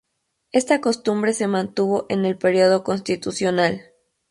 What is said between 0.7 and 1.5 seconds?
costumbre se